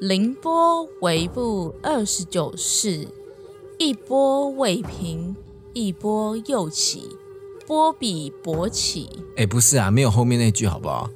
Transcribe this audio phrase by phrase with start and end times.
[0.00, 3.08] 凌波微步二十九式，
[3.78, 5.34] 一波未平，
[5.72, 7.16] 一波又起，
[7.66, 9.10] 波比勃起。
[9.36, 11.10] 哎，不是啊，没有后面那句好不好？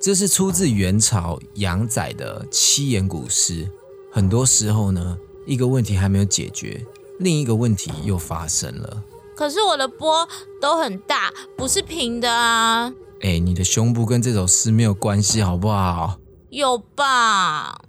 [0.00, 3.68] 这是出自元朝杨载的七言古诗。
[4.10, 6.82] 很多时候呢，一个问题还没有解决，
[7.18, 9.02] 另一个问题又发生了。
[9.36, 10.26] 可是我的波
[10.62, 12.94] 都很大，不是平的啊。
[13.20, 16.18] 哎，你的胸部跟这首诗没有关系，好不好？
[16.48, 17.83] 有吧。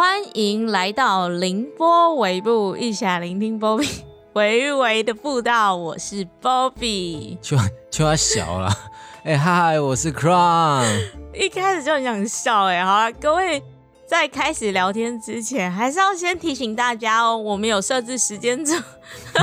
[0.00, 3.90] 欢迎来到凌波尾部，一起来聆听 Bobby
[4.34, 5.74] 微微的步道。
[5.74, 7.56] 我是 Bobby，就
[7.90, 8.72] 就要小了。
[9.26, 10.86] 哎嗨，我是 Crown。
[11.34, 13.60] 一开始就很想笑哎，好了，各位
[14.06, 18.76] 在开始聊天之前，还是要先提醒大家哦，我们有设置时间轴。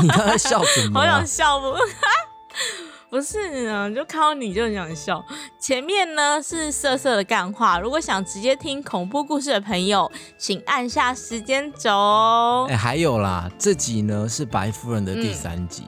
[0.01, 1.01] 你刚才笑什么？
[1.03, 1.75] 好想笑不？
[3.15, 5.23] 不是啊，就看到你就很想笑。
[5.57, 12.67] 前面呢是色色的干话，如果想直接听恐怖故事的朋友，请按下时间轴。
[12.67, 15.83] 哎，还有啦，这集呢是白夫人的第三集，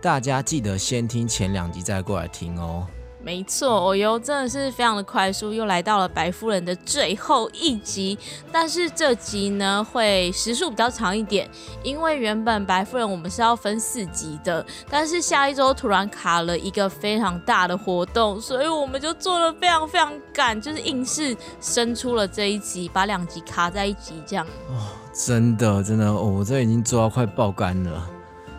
[0.00, 2.86] 大家记得先听前两集再过来听哦。
[3.24, 8.18] 没错，我又真的是非常的快速，又来到了白夫人的最后一集。
[8.50, 11.48] 但是这集呢会时数比较长一点，
[11.84, 24.44] 因为原本白夫人我们是要分四集的，但是下一周突然卡了一个非常大的活动，所以我们就做了非常非常赶，就是硬是生出了这一集，把两集卡在一起这样。
[24.68, 24.82] 哦，
[25.14, 28.04] 真的真的，我这已经做到快爆肝了。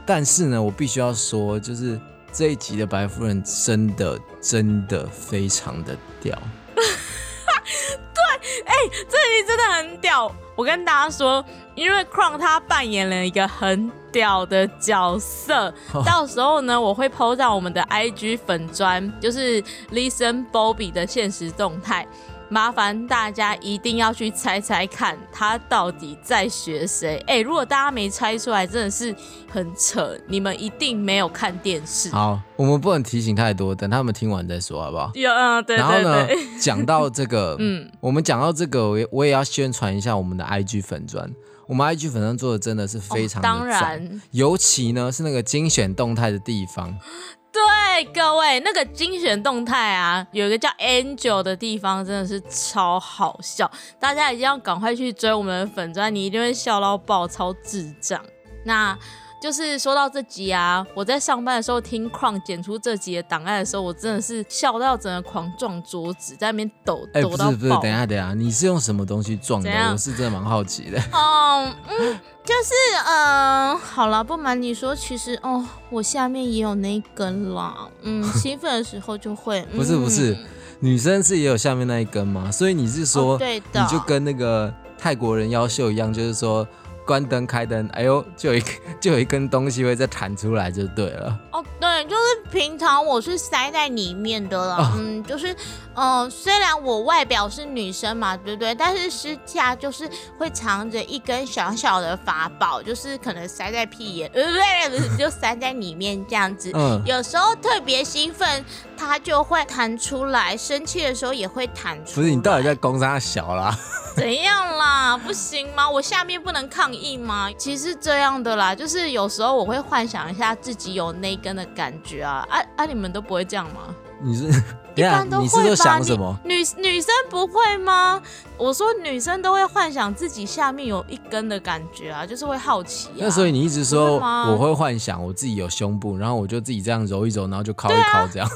[0.05, 1.99] 但是呢，我必须要说，就是。
[2.33, 6.35] 这一集的白夫人真的真的非常的屌，
[6.75, 8.73] 对，哎，
[9.07, 10.33] 这集真的很屌。
[10.55, 11.43] 我跟大家说，
[11.75, 15.71] 因为 Crown 他扮演了一个很屌的角色，
[16.05, 19.61] 到时候呢，我会 PO 到我们的 IG 粉砖，就是
[19.91, 22.07] Listen Bobby 的现实动态。
[22.53, 27.17] 麻烦大家一定要去猜猜看，他到底在学谁？
[27.25, 29.13] 哎，如果大家没猜出来，真的是
[29.49, 30.15] 很扯。
[30.27, 32.11] 你们一定没有看电视。
[32.11, 35.09] 好，我们不能提醒太多，等他们听完再说，好不好？
[35.15, 35.77] 有，嗯，对。
[35.77, 36.27] 然后呢，
[36.61, 41.27] 讲到这个， 嗯，我们讲到这个，我我也要宣传一下我们的 IG 粉砖。
[41.65, 46.95] 我们 IG 粉砖做的真的是非常当然，尤其呢是那个精选动态的地方。
[47.53, 58.19] 对各位，那个精选动态啊，有一个叫 Angel 的地方，真的是超好笑，大家一定要赶快去追我们的粉钻，你一定会笑到爆，超智障。
[58.65, 58.97] 那。
[59.43, 67.51] 就是说到这集啊，我在上班的时候听 Crown 剪出这集的档案的时候，我真的是笑到整个狂撞桌子，在那边抖抖到爆。
[67.51, 69.69] 不是不是，等一下等一下，你是用什么东西撞的？
[69.91, 70.97] 我是真的蛮好奇的。
[71.11, 72.73] 嗯嗯，就是
[73.05, 77.89] 嗯，好了，不瞒你说，其实哦，我下面也有那一根啦。
[78.03, 79.61] 嗯， 兴奋的时候就会。
[79.75, 80.37] 不是不是，
[80.79, 82.49] 女生是也有下面那一根吗？
[82.49, 86.65] 所以你是说，对的，你就跟那个泰国人妖秀一样，就是说。
[87.05, 88.63] 关灯开灯，哎呦，就有一
[88.99, 91.37] 就有一根东西会再弹出来，就对了。
[91.51, 94.93] 哦，对，就是平常我是塞在里面的了。
[94.95, 95.55] 嗯，就是，
[95.95, 98.73] 嗯，虽然我外表是女生嘛，对不对？
[98.75, 104.43] 但是私下就是会藏着一根小小的法宝，就是可能塞在屁眼，呃，
[104.89, 106.71] 不是，就塞在里面这样子。
[106.73, 107.01] 嗯。
[107.05, 108.63] 有时候特别兴奋，
[108.97, 112.15] 它就会弹出来；生气的时候也会弹出来。
[112.15, 113.77] 不是，你到底在攻杀小啦？
[114.15, 115.17] 怎样啦？
[115.17, 115.89] 不行吗？
[115.89, 117.49] 我下面不能抗议吗？
[117.57, 122.85] 其实这样的啦，就是有时候我会幻想一下自己有那根的感觉啊啊啊！
[122.85, 123.93] 你们都不会这样吗？
[124.21, 124.47] 你是
[124.95, 126.01] 一般都会吧？
[126.03, 126.37] 什么？
[126.45, 128.21] 女女生不会吗？
[128.57, 133.09] 我说女生都会幻想自己下面有一根的感觉啊，就是会好奇。
[133.15, 138.47] 那所以你一直说我会幻想我自己有胸部，然后我就自己这样揉一揉，然后就敲一敲这样。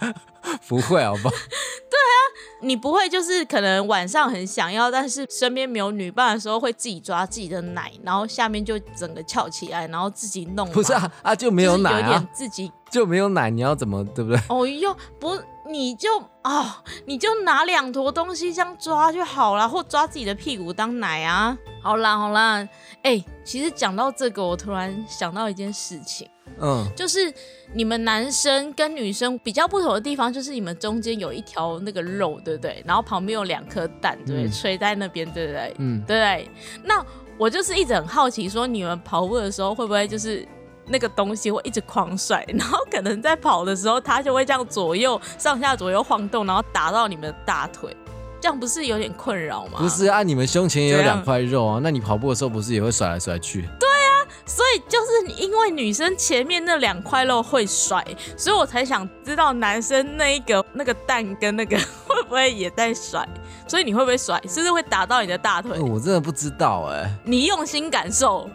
[0.68, 1.34] 不会好不好？
[1.34, 2.16] 对啊，
[2.62, 10.70] 你不会就是可能晚上很想要，但是身边没有女伴的时候，会自己抓自己的奶，然后下面就整个翘起来，然后自己弄。
[10.70, 14.40] 不是啊啊，就没有奶啊，自己就没有奶，你要怎么对不对？
[14.48, 15.38] 哦哟，不，
[15.68, 16.08] 你就
[16.42, 21.56] 啊，你就拿两坨东西这样抓就好了，或抓自己的屁股当奶啊。
[21.82, 22.66] 好啦好啦，
[23.02, 26.28] 哎，其实讲到这个，我突然想到一件事情。
[26.60, 27.32] 嗯，就是
[27.74, 32.82] 你们男生跟女生比较不同的地方，就是你们中间有一条那个肉，对不对？
[32.86, 34.48] 然后旁边有两颗蛋，对不对？
[34.48, 35.74] 垂在那边，对不对？
[35.78, 36.50] 嗯，对不对？
[36.84, 37.04] 那
[37.36, 40.46] 我就是一直很好奇，说你们跑步的时候会不会就是
[40.86, 47.96] 那个东西会一直狂甩，然后可能在跑的时候，它就会这样左右上下左右晃动，然后打到你们的大腿，
[48.40, 49.78] 这样不是有点困扰吗？
[49.78, 53.62] 不是啊，你们胸前也有两块肉啊，那你跑步的时候不是也会甩来甩去？
[53.78, 53.97] 对啊。
[54.46, 58.04] 所以就是因为女生前面那两块肉会甩，
[58.36, 61.76] 所以我才想知道男生那一个那个蛋跟那个
[62.06, 63.26] 会不会也在甩。
[63.66, 64.40] 所以你会不会甩？
[64.48, 65.78] 是不是会打到你的大腿？
[65.78, 67.10] 我真的不知道哎。
[67.24, 68.48] 你用心感受。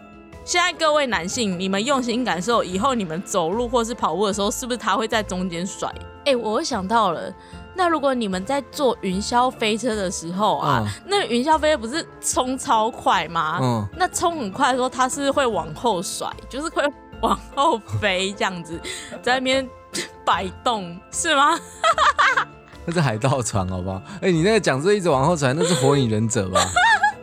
[0.44, 5.90] 现在各位男性，你们用心感受，以后你们走路或是跑步的时候，是不是他会在中间甩？
[6.26, 7.32] 哎，我想到了，
[7.76, 13.58] 那如果你们在坐云霄飞车的时候啊，那云霄飞车不是冲超快吗？
[13.60, 16.82] 嗯，那冲很快的时候，它是会往后甩，就是会
[17.20, 18.80] 往后飞这样子，
[19.22, 19.68] 在那边
[20.24, 21.58] 摆动，是吗？
[22.86, 24.00] 那是海盗船，好不好？
[24.20, 26.60] 哎，你那个讲这一直往后传，那是火影忍者吧？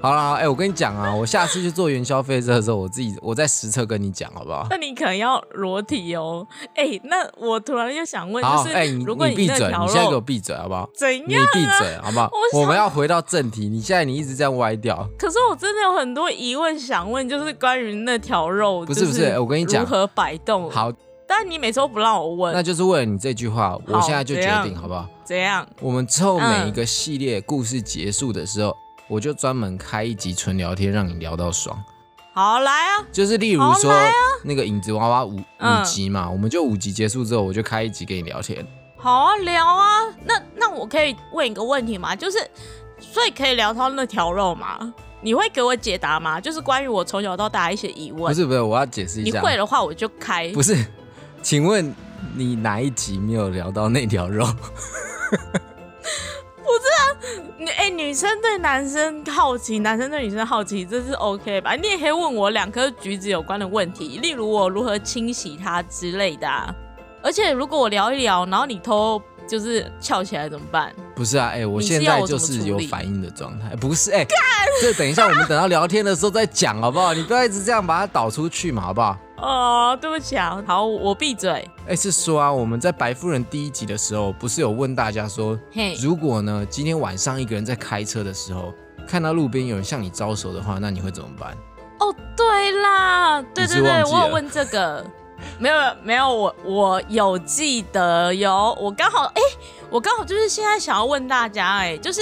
[0.01, 4.65] 好了，哎，我跟你讲啊，我下次去做元宵飞车的时候，我自己我再实测跟你讲，好不好？
[4.68, 6.45] 那你可能要裸体哦。
[6.74, 10.89] 哎，那我突然又想问，就是，哎，你你闭嘴，你现在给我闭嘴，好不好？
[10.95, 11.27] 怎样？
[11.30, 12.31] 你闭嘴，好不好？
[12.53, 15.07] 我们要回到正题，你现在你一直这样歪掉。
[15.19, 20.68] 可是我真的有很多疑问想问，就是关于那条肉，不是不是，我跟你讲如何摆动。
[20.71, 20.92] 好，
[21.27, 25.07] 但你每次都不让我问，那就是为了你这句话，我现在就决定，好不好？
[25.24, 25.63] 怎样？
[25.80, 28.75] 我们之后每一个系列故事结束的时候。
[29.12, 31.78] 我就专门开一集纯聊天，让你聊到爽。
[32.34, 33.94] 好来啊，就是例如说
[34.42, 38.66] 那个影子娃娃五五集嘛，我们就五集结束之后，我就开一集跟你聊天。
[38.96, 40.00] 好啊，聊啊。
[40.24, 42.16] 那那我可以问一个问题吗？
[42.16, 42.38] 就是
[43.02, 44.94] 所以可以聊到那条肉吗？
[45.19, 46.40] 你会给我解答吗？
[46.40, 48.34] 就是关于我从小到大一些疑问。
[48.34, 49.40] 不是不是，我要解释一下。
[49.40, 50.50] 你会的话，我就开。
[50.54, 50.86] 不是，
[51.42, 51.94] 请问
[52.34, 54.48] 你哪一集没有聊到那条肉？
[56.63, 57.04] 不是啊，
[57.58, 61.75] 女哎，女生对男生好奇，男生对女生好奇，这是 OK 吧？
[61.75, 66.48] 你也可以问我两颗橘子有关的问题，例如我如何清洗它之类的。
[66.48, 66.74] 啊
[67.24, 70.94] 而且如果我聊一聊，然后你偷就是翘起来怎么办？
[71.13, 74.25] 不是啊，哎，我现在就是有反应的状态，不是哎，
[74.81, 77.13] 这等一下我们等到聊天的时候再讲好不好？
[77.13, 79.18] 你不要一直这样把它导出去嘛，好不好？
[79.36, 81.69] 哦，对不起啊，好，我闭嘴。
[81.86, 88.74] 哎，是说啊，我们在白夫人第一集的时候，不是有问大家说，嘿如果呢今天晚上一个人在开车的时候，
[89.06, 91.57] 看到路边有人向你招手的话，那你会怎么办？
[92.00, 95.06] 哦，对啦，对对对，我有问这个，
[95.60, 99.42] 没有没有，我我有记得有，我刚好哎。
[99.92, 102.22] 我刚好就是现在想要问大家，哎，就是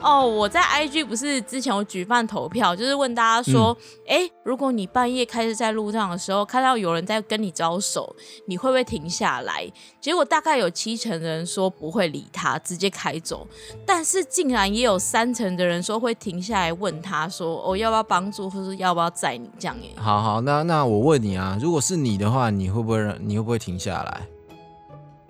[0.00, 3.76] 哦，我在 IG 不是之前有举办投票，就是问大家说，
[4.08, 8.16] 哎，如果你半夜开始在路上的时候看到有人在跟你招手，
[8.46, 9.70] 你会不会停下来？
[10.00, 13.46] 结果大概有七成的人说不会理他，直接开走，
[13.86, 19.76] 但是竟然也有三成的人说会停下来问他说，哦，要不要帮助，或是要不要载你这样？
[19.80, 24.26] 哎，好好，那那我问你啊，如果是你的话，你会不会让你会不会停下来？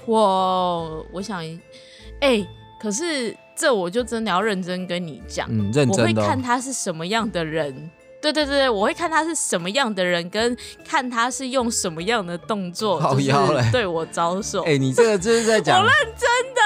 [0.07, 1.43] 我我想，
[2.21, 2.47] 哎，
[2.81, 7.91] 可是这我就真的要认真跟你讲，嗯，认真我会看他是什么样的人，
[8.21, 14.63] 对对对，我会看他是什么样的人，跟看他是用什么样的动作，就是对我招手。
[14.63, 16.61] 哎，你这个就是在 讲，我认真的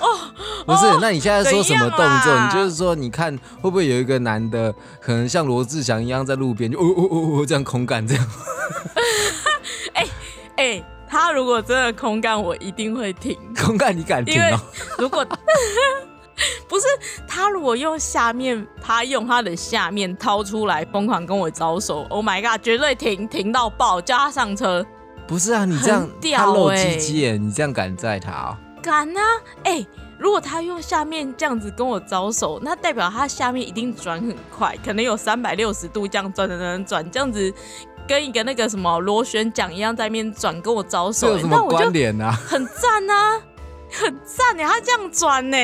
[0.00, 0.18] 哦，
[0.66, 2.34] 不是，那你现在说什么动作？
[2.44, 8.26] 你就是说，你看会不会有一个男的，可能像罗志祥一样在路边就哦哦哦哦这样空干这样？
[9.94, 10.06] 哎
[10.56, 10.84] 哎。
[11.12, 13.38] 他如果真的空干，我一定会停。
[13.54, 14.58] 空干你敢停吗？
[14.96, 15.26] 如果
[16.66, 16.86] 不是
[17.28, 24.82] 他，如果用下面，他用他的下面掏出来疯狂跟我招手，Oh my god，绝对停停到爆，叫他上车。
[25.26, 28.56] 不是啊，你这样他露鸡鸡，你这样敢载他哦？
[28.82, 29.20] 敢啊！
[29.64, 29.86] 哎，
[30.18, 37.52] 如果他用下面这样子跟我招手，那代表他下面一定转很快，可能有三百六十度这样转转转转这样子。
[38.08, 44.64] 跟一个那个什么螺旋桨一样在面转，跟我招手，那我就很赞啊， 很赞呢。
[44.64, 45.56] 他这样转呢，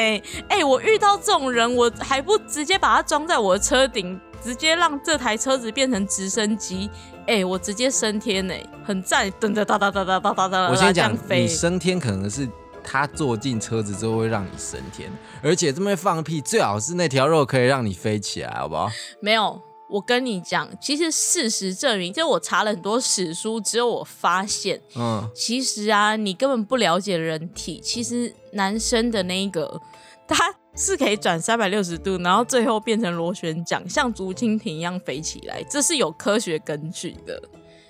[0.49, 6.91] 哎，我遇到这种人，我还不直接把它装在我的车顶，直接让这台车子变成直升机，
[7.27, 8.55] 哎，我直接升天呢，
[8.85, 12.47] 很赞，噔噔哒哒哒哒哒哒哒，我先讲，你升天可能是
[12.85, 15.11] 他坐进车子之后会让你升天，
[15.43, 18.91] 而且这么放屁，最好是那条肉可以让你飞起来，好不好？
[19.21, 19.68] 没有。
[19.89, 29.81] 我跟你讲，其实事实证明，就我查了很多史书，只有我发现，嗯，其实啊，你根本不了解人体，其实男生的那一个，
[30.27, 37.43] 他是可以转三百六十度，然后最后变成螺旋桨，像竹蜻蜓一样飞起来，这是有科学根据的，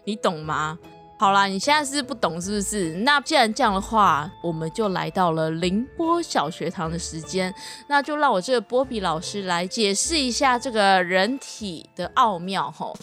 [0.04, 0.78] 你懂吗？
[1.20, 2.94] 好啦，你现在是不懂是不是？
[2.98, 7.52] 那既然这样的话，我们就来到了凌波小学堂的时间，
[7.88, 12.96] 那就让我这个波比老师来解释一下这个人体的奥妙吼。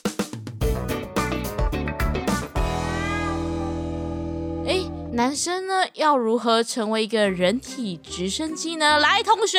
[4.66, 4.80] 哎，
[5.12, 8.98] 男生呢要如何成为一个人体直升机呢？
[8.98, 9.58] 来，同学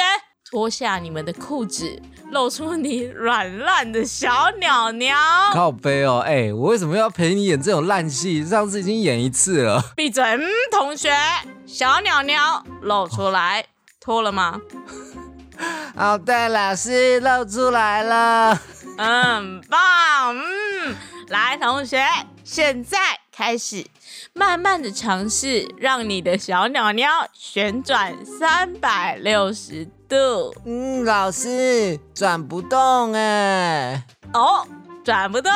[0.57, 2.01] 脱下你们的裤子。
[2.31, 5.15] 露出你软烂的小鸟鸟。
[5.53, 8.43] 靠背哦，哎，我为什么要陪你演这种烂戏？
[8.43, 9.83] 上次已经演一次了。
[9.95, 10.41] 闭嘴，嗯，
[10.73, 11.13] 同学，
[11.67, 13.67] 小鸟鸟露出来，
[14.01, 14.59] 脱了吗？
[15.95, 18.59] 好 的，老师露出来了。
[18.97, 20.97] 嗯，棒，嗯，
[21.29, 22.03] 来，同学，
[22.45, 22.99] 现在
[23.37, 23.85] 开始。
[24.33, 30.55] 慢慢的尝试，让你的小鸟鸟旋转三百六十度。
[30.65, 34.03] 嗯，老师转不动哎。
[34.33, 34.67] 哦，
[35.05, 35.53] 转不动。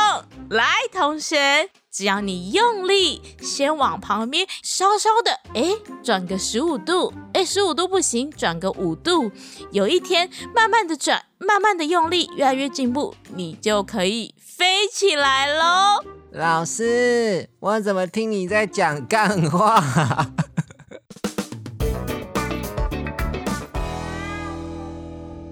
[0.50, 7.14] 来，同学，只要你用力，先往旁边稍稍的，哎，转个十五度。
[7.32, 9.32] 哎，十五度不行，转个五度。
[9.72, 16.19] 有一天，慢慢的转，慢慢的用力，越来越进步，你就可以飞起来喽。
[16.32, 19.82] 老师，我怎么听你在讲干话？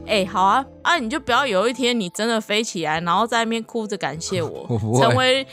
[0.06, 4.66] 哎，好啊，啊，你就不要有一天你真的飞起来，然后在那边哭着感谢我，
[5.02, 5.44] 成为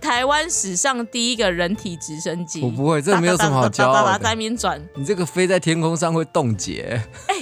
[0.00, 2.62] 台湾史上第一个人体直升机。
[2.62, 4.18] 我不会，这没有什么好骄傲的。
[4.20, 7.02] 在那边转，你这个飞在天空上会冻结。
[7.26, 7.34] 哎，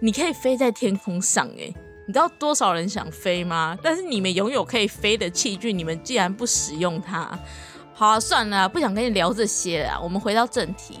[0.00, 1.74] 你可以飞在天空上，哎。
[2.08, 3.76] 你知道多少人想飞吗？
[3.82, 7.38] 但是你们拥有可以飞的器具，你们竟然不使用它，
[7.92, 10.00] 好算了，不想跟你聊这些了。
[10.02, 10.98] 我们回到正题。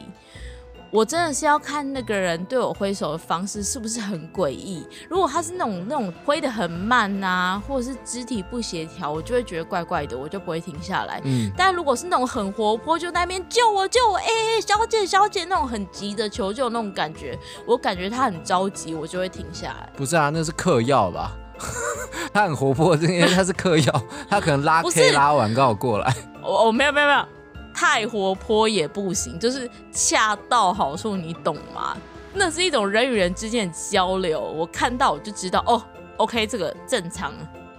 [0.90, 4.86] 我真的是要看那个人对我挥手的方式是不是很诡异。
[5.08, 11.20] 如果他是那种那种挥的很慢呐，或者是肢体不协调，我就会觉得怪怪的，我就不会停下来。
[11.24, 11.50] 嗯。
[11.56, 14.24] 但如果是那种很活泼，就那边救我救我，哎，
[14.66, 19.90] 小姐小姐那种很急的求救那种感觉，我感觉他很着急，我就会停下来。
[19.96, 21.32] 不是啊，那是嗑药吧？
[22.32, 26.14] 他很活泼，因为他是嗑药，他可能拉 K 拉完刚好过来。
[26.42, 27.24] 我我没有没有没有。
[27.78, 31.96] 太活泼也不行，就是恰到好处，你懂吗？
[32.34, 34.40] 那是一种人与人之间的交流。
[34.40, 35.80] 我看到我就知道，哦
[36.16, 37.32] ，OK，这个正常。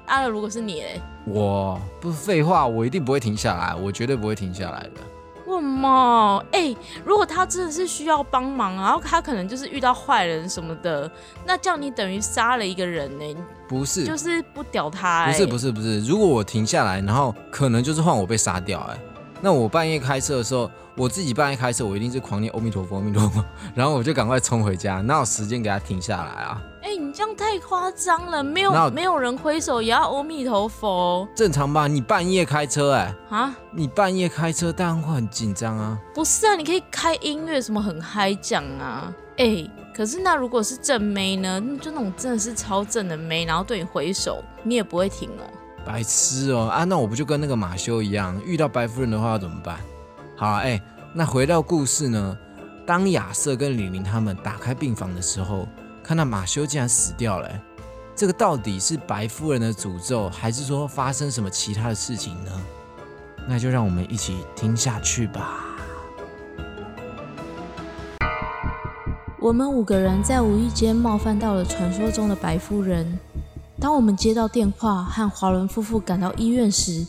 [0.06, 0.86] 啊，如果是你，
[1.26, 5.02] 我不是废话，我一定不会停下来，我绝对不会停下来的。
[5.46, 6.42] 为什么？
[6.54, 11.12] 哎，如果他真的是需要帮忙，然后他可能就是遇到坏人什么的，
[11.46, 13.36] 那这样你等于杀了一个人呢？
[13.68, 15.28] 不是，就是不屌他。
[15.28, 16.00] 不是，不是，不是。
[16.06, 18.98] 如果我停下来，然后可能就是换我被杀掉，哎。
[19.42, 23.44] 那我半夜开车的时候，我自己半夜开车，我一定是狂念阿弥陀佛，阿弥陀佛，
[23.74, 26.62] 然后我就赶快冲回家，哪有时间给他停下来啊？
[26.82, 31.88] 哎，你这样太夸张了，没有没有人挥手也要阿弥陀佛，正常吧？
[31.88, 35.98] 你半夜开车，哎啊，你半夜开车当然会很紧张啊。
[36.14, 39.14] 不是啊，你可以开音乐，什么很嗨讲啊。
[39.38, 39.66] 哎，
[39.96, 41.62] 可是那如果是正妹呢？
[41.82, 45.44] 就那种真的是超正的妹，然后对你挥手，你也不会停哦。
[45.86, 46.84] 白痴哦啊！
[46.84, 49.80] 那我不就跟那个马修一样，遇到白夫人的话要怎么办？
[50.36, 50.82] 好啊，哎，
[51.14, 52.38] 那回到故事呢？
[52.86, 55.68] 当亚瑟跟李玲他们打开病房的时候，
[56.04, 57.50] 看到马修竟然死掉了。
[58.16, 62.52] 这个到底是白夫人的诅咒，还是说发生什么其他的事情呢？
[63.48, 65.66] 那就让我们一起听下去吧。
[69.40, 73.18] 我们五个人在无意间冒犯到了传说中的白夫人。
[73.82, 77.08] 当我们接到电话和华伦夫妇赶到医院时，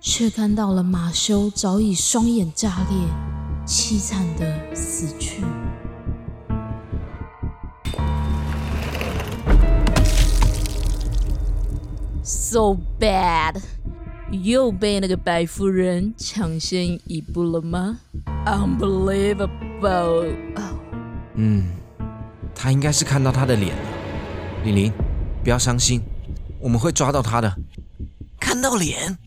[0.00, 2.96] 却看到了马修早已双眼炸裂，
[3.66, 5.42] 凄惨的死去。
[12.22, 13.60] So bad，
[14.30, 17.98] 又被那个白夫人抢先一步了吗
[18.46, 20.36] ？Unbelievable！
[21.34, 21.64] 嗯，
[22.54, 23.82] 他应该是看到他的脸了。
[24.64, 24.92] 李玲，
[25.42, 26.00] 不要伤心。
[26.62, 27.52] 我们会抓到他的。
[28.38, 29.18] 看到脸？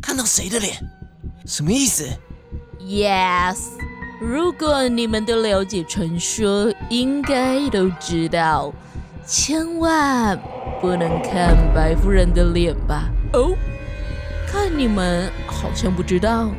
[0.00, 0.76] 看到谁的脸？
[1.44, 2.06] 什么意思
[2.80, 3.56] ？Yes，
[4.20, 8.72] 如果你们都了解传说，应该都知道，
[9.26, 10.38] 千万
[10.80, 13.10] 不能看白夫人的脸吧？
[13.32, 13.56] 哦，
[14.46, 16.52] 看你们好像不知道。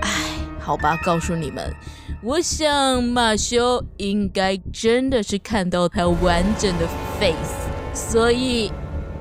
[0.00, 0.10] 哎，
[0.58, 1.74] 好吧，告诉你们，
[2.22, 6.88] 我想马修应该真的是看到他完整的
[7.20, 8.72] face，所以。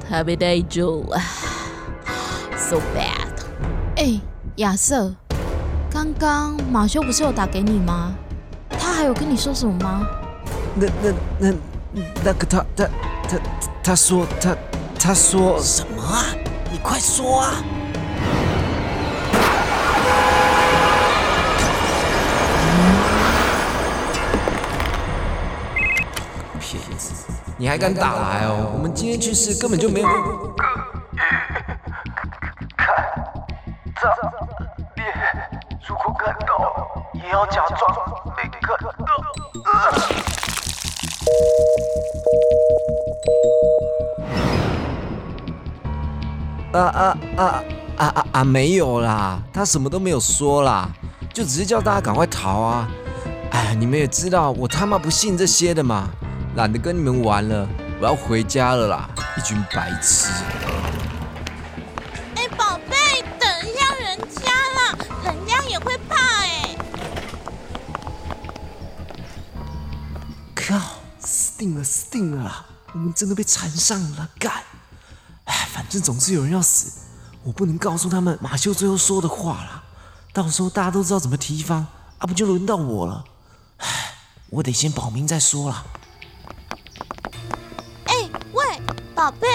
[0.10, 1.20] 他被逮住了
[2.56, 3.28] ，so bad。
[3.98, 4.20] 哎，
[4.56, 5.14] 亚瑟，
[5.92, 8.16] 刚刚马修不是有打给你吗？
[8.70, 10.08] 他还有跟你说什么吗？
[10.76, 11.54] 那、那、那、
[12.24, 12.86] 那个他、他、
[13.28, 13.38] 他、
[13.84, 14.56] 他说他、
[14.98, 16.24] 他说什么啊？
[16.72, 17.64] 你快说啊！
[27.58, 28.72] 你还敢打来哦？
[28.74, 30.08] 我们今天去试根本就没有。
[32.76, 32.96] 看
[35.88, 37.80] 如果看到，也要假装
[38.36, 38.92] 没看到。
[46.74, 47.64] 啊啊啊
[47.98, 48.44] 啊啊啊！
[48.44, 50.90] 没有啦，他什么都没有说啦，
[51.34, 52.88] 就只是叫大家赶快逃啊！
[53.52, 56.10] 哎，你们也知道，我他妈不信这些的嘛，
[56.58, 57.70] 懒得跟你们玩了，
[58.02, 59.08] 我要回家了啦！
[59.38, 60.28] 一群白痴。
[62.34, 66.76] 哎，宝贝，等一下人家啦，人家也会怕哎。
[70.56, 70.80] 靠，
[71.20, 72.66] 死定了，死定了啦！
[72.92, 74.52] 我们真的被缠上了，干！
[75.44, 76.92] 哎，反正总是有人要死，
[77.44, 79.84] 我不能告诉他们马修最后说的话啦。
[80.34, 81.86] 到时候大家都知道怎么提防，
[82.18, 83.24] 啊，不就轮到我了？
[83.78, 84.16] 唉，
[84.50, 85.86] 我得先保命再说啦。
[89.18, 89.48] 宝贝，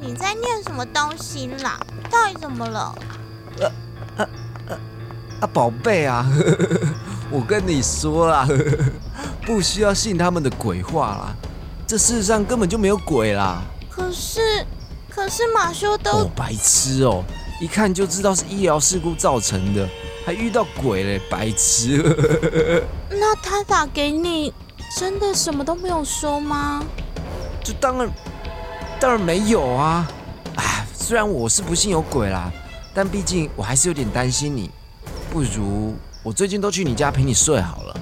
[0.00, 1.78] 你在念什么东西啦？
[2.10, 2.92] 到底怎么了？
[5.40, 6.26] 啊，宝贝啊，
[7.30, 8.48] 我跟你说啦，
[9.46, 11.36] 不需要信他们的鬼话啦，
[11.86, 13.62] 这世上根本就没有鬼啦。
[13.88, 14.66] 可是，
[15.08, 17.22] 可是马修都哦，白痴哦，
[17.60, 19.88] 一看就知道是医疗事故造成的，
[20.26, 22.02] 还遇到鬼嘞，白痴。
[23.08, 24.52] 那他打给你，
[24.98, 26.82] 真的什么都没有说吗？
[27.62, 28.10] 这当然，
[28.98, 30.10] 当然没有啊！
[30.56, 32.50] 哎，虽然我是不信有鬼啦，
[32.94, 34.70] 但毕竟我还是有点担心你。
[35.30, 38.00] 不如我最近都去你家陪你睡好了。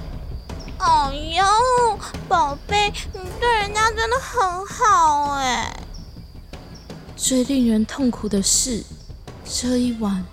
[0.79, 1.99] 哎呦，
[2.29, 5.71] 宝贝，你对人家真的很好哎。
[7.15, 8.83] 最令人痛苦的是，
[9.43, 10.23] 这一晚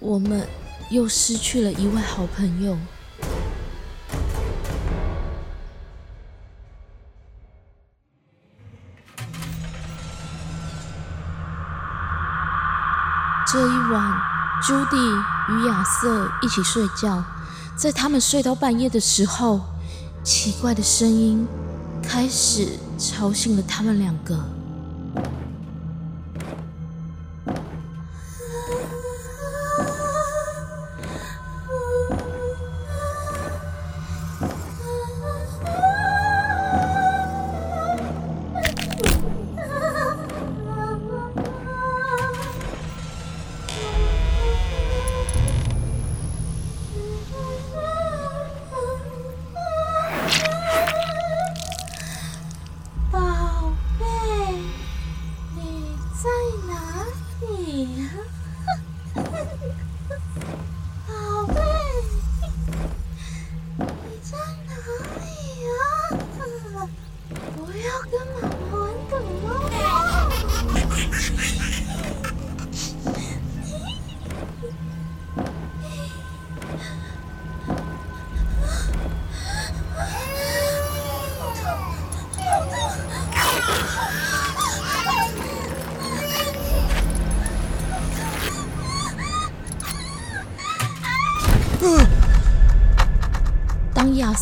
[0.00, 0.46] 我们
[0.90, 2.76] 又失去了一位好朋友。
[14.68, 17.24] 朱迪与亚瑟一起睡觉。
[17.74, 19.62] 在他们睡到半夜的时候，
[20.22, 21.48] 奇怪的声音
[22.02, 24.38] 开始吵醒了他们两个。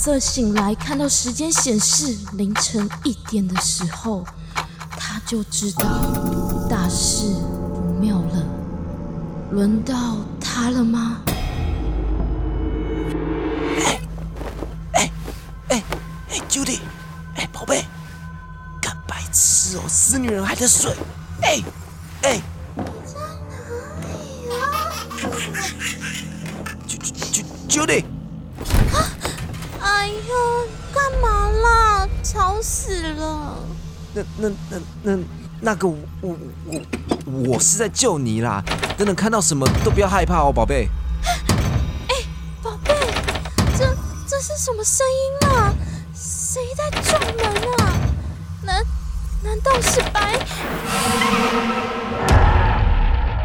[0.07, 4.25] 瑟醒来，看到时间显示凌晨一点的时候，
[4.97, 5.85] 他就知道
[6.71, 7.35] 大事
[7.75, 8.47] 不妙了。
[9.51, 11.17] 轮到他了吗？
[14.93, 15.11] 哎
[15.71, 15.83] 哎
[16.49, 16.79] ，Judy，
[17.35, 17.85] 哎，宝贝，
[18.81, 20.95] 干白痴哦，死女人还在睡。
[34.39, 34.55] 那那
[35.03, 35.23] 那那
[35.61, 36.37] 那个我我
[36.71, 38.63] 我我是在救你啦！
[38.99, 40.89] 等等看到什么都不要害怕哦，宝贝。
[42.09, 42.15] 哎
[42.63, 42.95] 宝贝，
[43.79, 43.87] 这
[44.29, 45.75] 这是什么声音啊？
[46.15, 47.45] 谁在撞门
[47.79, 47.93] 啊？
[48.63, 48.85] 难
[49.43, 50.39] 难道是白？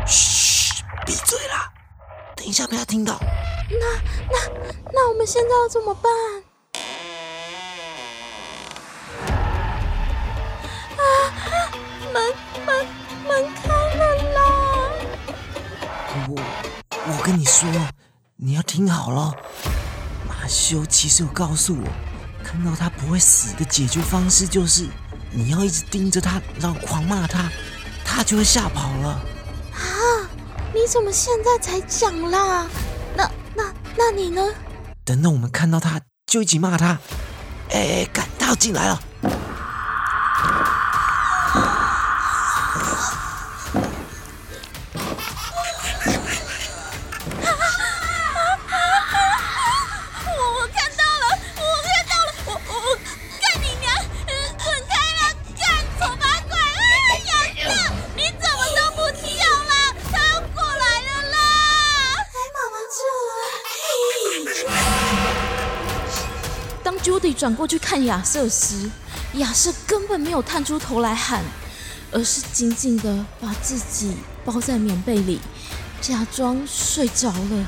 [0.06, 1.72] 嘘，闭嘴啦！
[2.36, 3.18] 等一下不要听到。
[3.70, 3.86] 那
[4.30, 4.38] 那
[4.92, 6.12] 那我们现在要怎么办？
[12.12, 12.22] 门
[12.66, 12.88] 门
[13.28, 14.40] 门开了啦！
[16.28, 16.36] 我
[17.08, 17.70] 我跟你说，
[18.36, 19.34] 你要听好了。
[20.28, 21.88] 马修其实有告诉我，
[22.44, 24.88] 看到他不会死的解决方式就是，
[25.32, 27.50] 你要一直盯着他，然后狂骂他，
[28.04, 29.10] 他就会吓跑了。
[29.74, 29.82] 啊！
[30.74, 32.68] 你怎么现在才讲啦？
[33.16, 34.42] 那那那你呢？
[35.06, 37.00] 等等我们看到他，就一起骂他。
[37.70, 39.02] 哎，赶到进来了。
[67.56, 68.90] 过去看亚瑟时，
[69.34, 71.44] 亚瑟根本没有探出头来喊，
[72.12, 75.40] 而是紧紧的把自己包在棉被里，
[76.02, 77.66] 假装睡着了。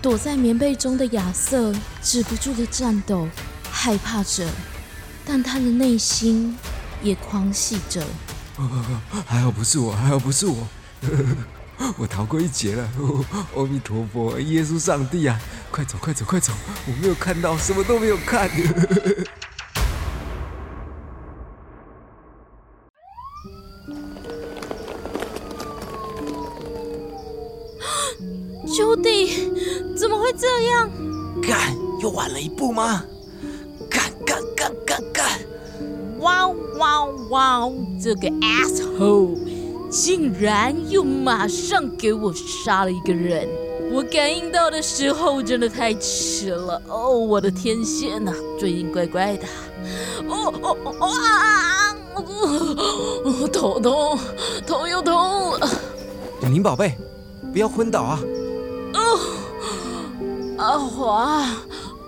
[0.00, 3.26] 躲在棉被中的亚瑟止不住的颤抖，
[3.84, 4.48] 害怕着，
[5.26, 6.56] 但他的内心
[7.02, 8.02] 也狂喜着。
[9.26, 10.66] 还好不是我，还好不是我，
[11.98, 12.88] 我逃过一劫了。
[13.54, 15.38] 阿弥陀佛，耶稣上帝啊，
[15.70, 16.50] 快走快走快走！
[16.86, 18.48] 我没有看到，什么都没有看。
[28.66, 30.90] Judy，怎么会这样？
[31.42, 33.04] 干，又晚了一步吗？
[37.34, 37.74] 哇哦！
[38.00, 39.36] 这个 asshole
[39.90, 43.48] 竟然又马上给我杀了一个人！
[43.90, 49.48] 我感应到的时候真的太迟了哦，我的天线呐、最近怪怪的。
[50.28, 51.96] 哦哦哦啊！
[53.24, 54.16] 我头痛，
[54.64, 55.68] 头又痛了。
[56.42, 56.94] 玲玲宝贝，
[57.52, 58.20] 不要昏倒啊！
[60.56, 61.44] 阿华，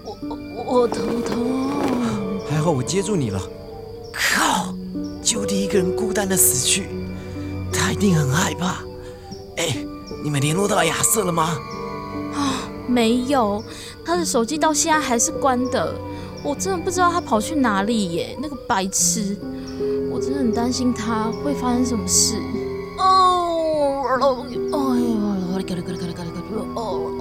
[0.04, 1.70] 我我我头痛。
[2.48, 3.40] 还好我接住你了。
[5.26, 6.86] 靠，就地一个人孤单的死去，
[7.72, 8.76] 他一定很害怕。
[9.56, 9.76] 哎，
[10.22, 11.58] 你们联络到亚瑟了吗？
[12.34, 13.60] 啊没有，
[14.04, 15.92] 他的手机到现在还是关的。
[16.44, 19.36] 我真的不知道他跑去哪里耶，那个白痴！
[20.12, 22.36] 我真的很担心他会发生什么事。
[22.98, 24.94] 哦，哎呀，哦哦
[26.76, 27.18] 哦，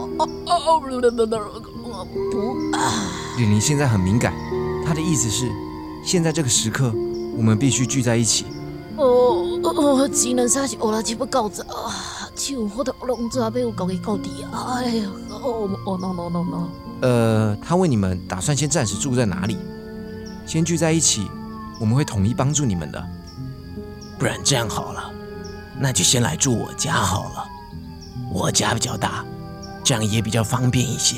[2.14, 2.94] 不啊！
[3.38, 4.32] 李玲现在很敏感，
[4.86, 5.52] 她的意思是，
[6.04, 6.94] 现在这个时刻，
[7.38, 8.46] 我们必须聚在一起。
[8.98, 12.30] 哦哦，只能说是我来接不够着啊！
[12.36, 14.76] 手我都拢做被我搞给搞地啊！
[14.78, 16.70] 哎呀，哦哦 no no no no！
[17.02, 19.58] 呃，他问你们打算先暂时住在哪里？
[20.46, 21.30] 先聚在一起，
[21.80, 23.04] 我们会统一帮助你们的。
[24.18, 25.12] 不然这样好了，
[25.78, 27.46] 那就先来住我家好了。
[28.32, 29.26] 我家比较大，
[29.84, 31.18] 这样也比较方便一些。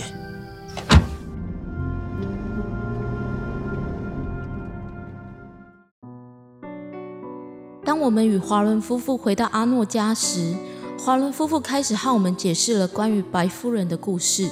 [8.07, 10.55] 我们与华伦夫妇回到阿诺家时，
[10.97, 14.49] 华伦夫妇开始和我们解释了关于白夫人的故事。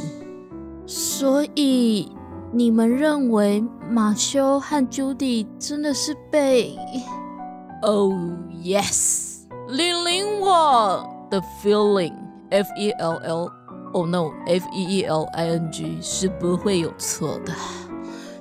[0.85, 2.11] 所以，
[2.51, 6.77] 你们认为马修和朱迪真的是被
[7.81, 8.11] ？Oh
[8.61, 17.53] yes，玲玲我的 feeling，F E L L，Oh no，F E E L I N G 是不会有错的。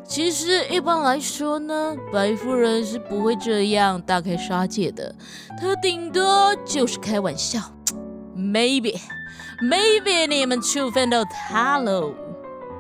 [0.06, 5.14] 其实一般来说呢，白夫人是不会这样大开杀戒的，
[5.60, 7.58] 她顶多就是开玩笑。
[8.36, 12.12] Maybe，maybe 你们触犯到她喽。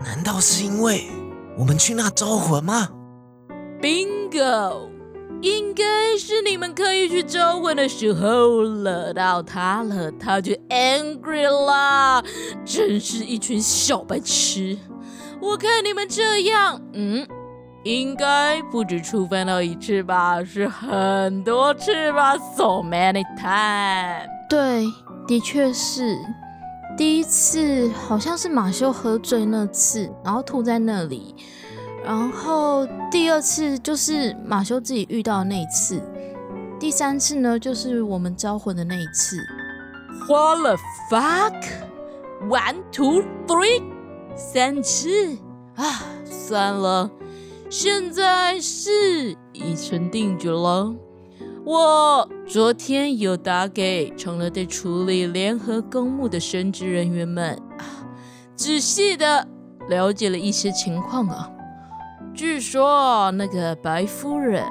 [0.04, 1.06] 难道是因为
[1.56, 2.88] 我们去那招魂吗
[3.80, 4.88] ？Bingo，
[5.40, 5.82] 应该
[6.18, 12.22] 是你们刻意去招魂的时候惹到她了，她就 angry 啦。
[12.64, 14.76] 真是一群小白痴！
[15.44, 17.26] 我看你们这样，嗯，
[17.82, 24.26] 应该不止触犯到一次吧，是很多次吧，so many times。
[24.48, 24.86] 对，
[25.26, 26.16] 的确是。
[26.96, 31.34] 第一次好像是马修喝醉那次，然后吐在那里。
[32.02, 36.02] 然后第二次就是马修自己遇到的那一次。
[36.80, 39.36] 第三次呢，就是我们招魂的那一次。
[40.26, 40.76] What the
[41.10, 41.54] fuck?
[42.48, 43.82] One, two, three，
[44.36, 45.36] 三次
[45.76, 46.02] 啊！
[46.24, 47.10] 算了，
[47.70, 50.94] 现在是已成定局了。
[51.64, 57.58] 我昨天有打给成了在处理联合公墓的神职人员们，
[58.54, 59.46] 仔细的
[59.88, 61.50] 了解了一些情况啊。
[62.34, 64.64] 据说那个白夫人，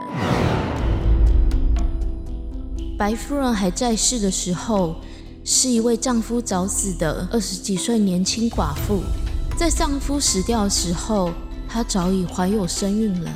[2.97, 4.97] 白夫人还在世的时候，
[5.43, 9.02] 是一位丈夫早死的二十几岁年轻寡妇。
[9.63, 11.32] 在丈夫死掉的时候，
[11.69, 13.32] 她早已怀有身孕了，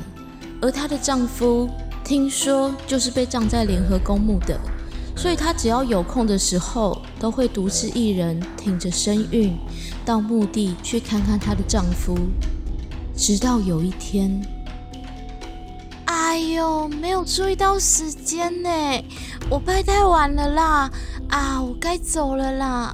[0.60, 1.66] 而她的丈夫
[2.04, 4.60] 听说就是被葬在联合公墓的，
[5.16, 9.56] 所以她只要有空的时候，都会独自一人挺着身孕
[10.04, 12.14] 到墓地去看看她的丈夫。
[13.16, 14.38] 直到有一天，
[16.04, 18.68] 哎呦，没有注意到时间呢，
[19.48, 20.90] 我拍太晚了啦！
[21.30, 22.92] 啊，我该走了啦。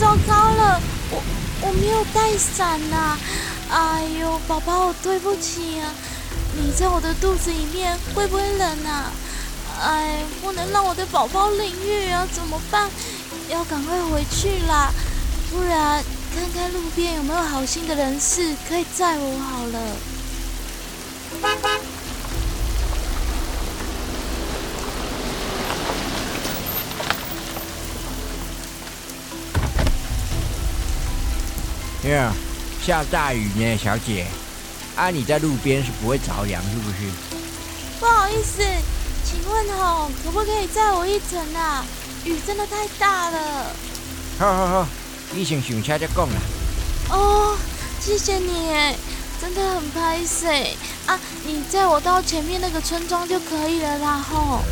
[0.00, 1.22] 糟糕了，我
[1.62, 3.16] 我没有带伞呐！
[3.70, 5.92] 哎呦，宝宝，对不起啊！
[6.56, 9.12] 你在我的肚子里面会不会冷啊？
[9.82, 12.26] 哎，不能让我的宝宝淋雨啊！
[12.32, 12.88] 怎么办？
[13.48, 14.90] 要赶快回去啦，
[15.50, 16.02] 不然
[16.34, 19.80] 看看路边有没有好心的人士可以载我好了。
[32.08, 32.32] 哟，
[32.82, 34.26] 下大雨呢，小姐。
[34.96, 36.96] 啊，你在路边是不会着凉是不是？
[38.00, 38.62] 不好意思，
[39.24, 41.84] 请问吼，可不可以载我一程啊？
[42.24, 43.66] 雨真的太大了。
[44.38, 44.88] 好好好，
[45.32, 46.36] 你先上车再讲啦。
[47.10, 47.56] 哦，
[48.00, 48.70] 谢谢你，
[49.40, 51.20] 真的很拍水啊！
[51.44, 54.62] 你载我到前面那个村庄就可以了啦吼。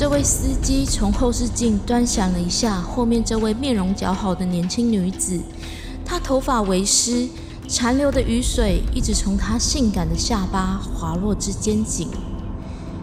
[0.00, 5.38] 这位司机从后视镜端详了一下后面这位面容姣好的年轻女子，
[6.06, 7.28] 她头发为湿，
[7.68, 12.08] 残留的雨水一直从她性感的下巴滑落至肩颈，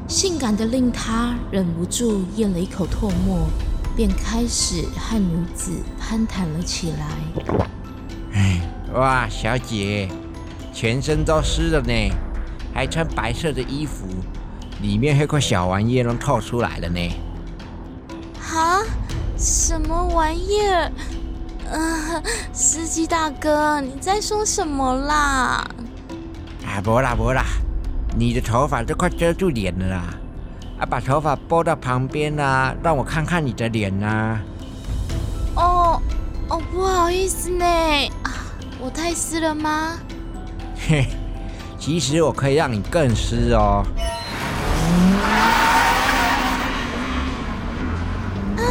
[0.07, 3.47] 性感的令他忍不住咽了一口唾沫，
[3.95, 7.59] 便开始和女子攀谈了起来。
[8.33, 8.59] 哎，
[8.95, 10.09] 哇，小姐，
[10.73, 12.11] 全身都湿了呢，
[12.73, 14.07] 还穿白色的衣服。
[14.81, 17.11] 里面那块小玩意儿都透出来了呢！
[18.39, 18.83] 哈？
[19.37, 20.91] 什么玩意儿？
[21.71, 25.67] 嗯，司机大哥，你在说什么啦？
[26.65, 27.43] 啊，不啦不啦，
[28.17, 30.03] 你的头发都快遮住脸了啦！
[30.79, 34.39] 啊，把头发拨到旁边啦，让我看看你的脸呐！
[35.55, 36.01] 哦
[36.49, 37.65] 哦，不好意思呢，
[38.23, 38.31] 啊，
[38.79, 39.99] 我太湿了吗？
[40.87, 41.07] 嘿，
[41.77, 43.83] 其实我可以让你更湿哦。
[48.57, 48.61] 啊！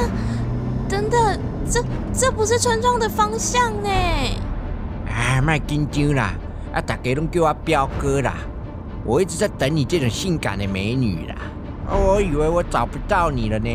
[0.88, 3.90] 等等，这这不是村庄的方向呢！
[5.08, 6.34] 哎，卖紧张啦！
[6.72, 8.34] 啊，大家拢叫我彪哥啦！
[9.04, 11.36] 我一直在等你这种性感的美女啦！
[11.88, 13.70] 我以为我找不到你了呢。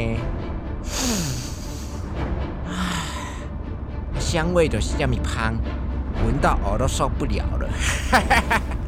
[4.20, 5.54] 香味就是这么香，
[6.26, 7.70] 闻到我都受不了了。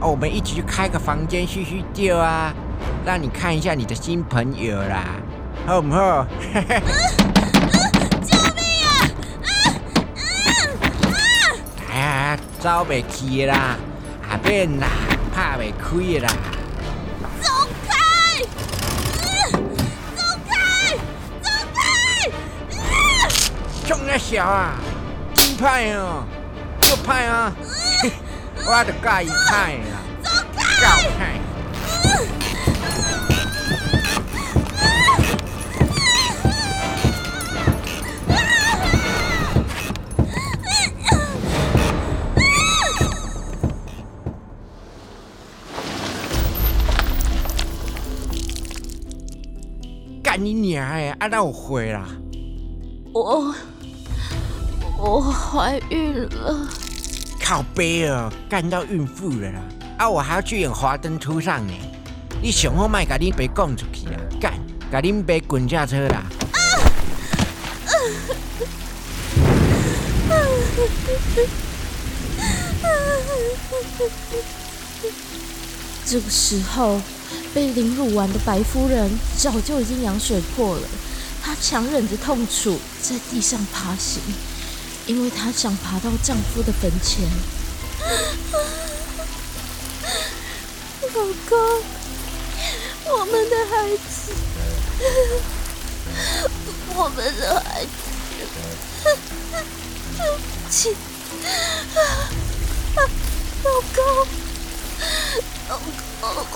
[0.00, 2.54] 我们一起去开个房间叙叙旧啊，
[3.04, 5.04] 让你看一下你的新朋友啦，
[5.66, 6.26] 好不好？
[8.22, 8.88] 救命啊！
[11.90, 13.76] 哎呀，走不去啦，
[14.30, 14.86] 阿变啦，
[15.34, 16.32] 怕袂开啦。
[17.42, 17.50] 走
[17.88, 18.42] 开！
[20.14, 20.54] 走开！
[21.42, 21.78] 走开！
[23.86, 24.74] 冲啊小啊，
[25.34, 26.22] 真派哦，
[26.90, 27.52] 又派啊！
[28.68, 30.02] 我的介意派啊！
[30.80, 31.38] 走开！
[50.24, 51.12] 干你娘的！
[51.20, 52.04] 啊，那我回啦！
[53.14, 53.54] 我
[54.98, 56.68] 我怀孕了！
[57.48, 59.60] 靠背哦，干到孕妇了啦！
[59.98, 60.10] 啊！
[60.10, 61.72] 我还要去演《华灯初上》呢。
[62.42, 64.54] 你上好卖甲恁爸讲出去啦，干，
[64.90, 66.24] 甲恁爸滚下车啦！
[76.04, 77.00] 这个时候，
[77.54, 80.82] 被凌辱完的白夫人早就已经羊水破了。
[81.40, 84.20] 她强忍着痛楚，在地上爬行，
[85.06, 87.24] 因为她想爬到丈夫的坟前。
[91.14, 91.56] 老公，
[93.06, 94.32] 我们的孩子，
[96.94, 97.88] 我们的孩子，
[100.18, 100.36] 对不
[100.68, 100.94] 起，
[103.64, 103.98] 老公，
[105.68, 105.74] 老
[106.44, 106.54] 公，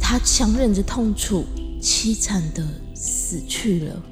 [0.00, 1.44] 他强忍着痛楚，
[1.82, 2.64] 凄惨的
[2.94, 4.02] 死去了。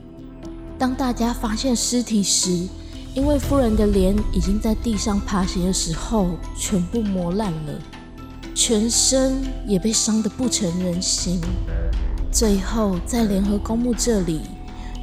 [0.78, 2.68] 当大家发现尸体时，
[3.12, 7.72] 因为夫人的脸已经在地上爬行的时候全部磨烂了，
[8.54, 11.40] 全身也被伤得不成人形，
[12.30, 14.42] 最后在联合公墓这里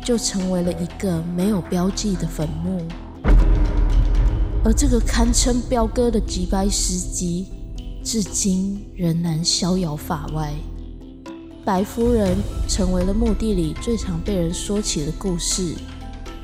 [0.01, 2.81] 就成为了一个没有标记的坟墓。
[4.63, 7.47] 而这个堪称彪哥的吉拜司机，
[8.01, 10.53] 至今仍然逍遥法外。
[11.65, 15.73] 白夫人成为了墓地里最常被人说起的故事。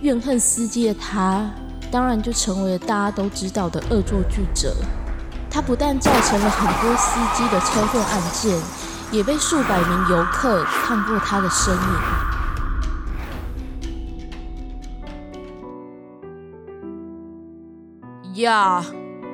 [0.02, 1.48] 怨恨司机的他，
[1.92, 4.76] 当然就成为了大家都知道的恶作剧者。
[5.48, 8.60] 他不但造成了很多司机的车祸案件，
[9.12, 11.72] 也被数百名游客看过他的身
[18.34, 18.42] 影。
[18.42, 18.84] 呀，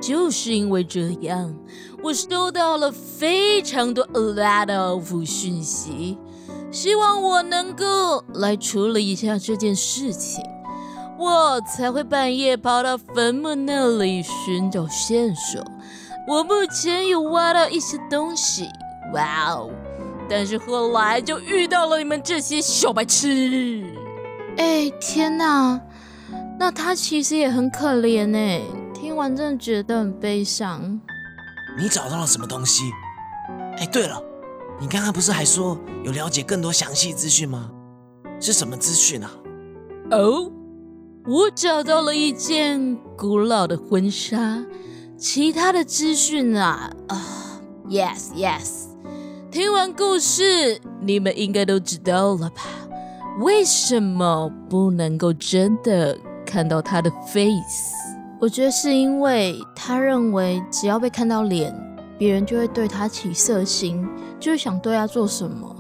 [0.02, 1.56] 就是因为这样，
[2.04, 6.18] 我收到了非常多 a lot of 讯息，
[6.72, 10.44] 希望我能够来处理一下这件事情，
[11.18, 15.62] 我才会半夜跑到坟墓那里寻找线索。
[16.28, 18.70] 我目前有挖到一些东西，
[19.14, 19.70] 哇哦！
[20.30, 23.84] 但是后来就遇到了你们这些小白痴。
[24.58, 25.82] 哎，天哪！
[26.60, 28.62] 那他其实也很可怜哎，
[28.94, 31.00] 听完真的觉得很悲伤。
[31.78, 32.92] 你找到了什么东西？
[33.78, 34.20] 哎，对了，
[34.80, 37.70] 你刚刚不是还说有了解更多详细资讯吗？
[38.40, 39.32] 是什么资讯啊？
[40.10, 40.52] 哦，
[41.26, 44.66] 我找到了一件古老的婚纱。
[45.18, 47.26] 其他的资讯啊啊
[47.90, 48.86] ，yes yes，
[49.52, 52.62] 听完故事，你们应该都知道了吧？
[53.40, 57.97] 为什么不能够真的看到他的 face？
[58.40, 61.74] 我觉得是因为他认为只要被看到脸，
[62.18, 64.08] 别人就会对他起色心，
[64.40, 65.76] 就会想对他做什么。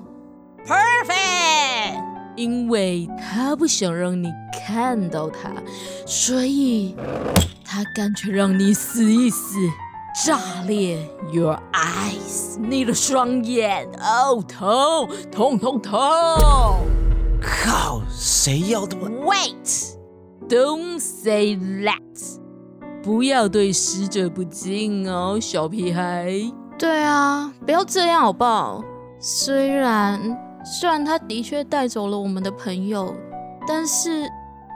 [0.65, 2.03] Perfect，
[2.35, 4.31] 因为他不想让你
[4.65, 5.51] 看到他，
[6.05, 6.95] 所以。
[7.69, 9.57] 他干脆让你死一死，
[10.25, 10.97] 炸裂
[11.33, 15.99] your eyes，你的双眼，哦，痛，痛，痛，痛！
[17.41, 22.39] 靠，谁要的吗？Wait，don't say that，
[23.07, 26.29] 不要对死者不敬哦，小屁孩。
[26.77, 28.83] 对啊，不要这样好不好？
[29.17, 30.19] 虽然
[30.65, 33.15] 虽然他的确带走了我们的朋友，
[33.65, 34.27] 但是。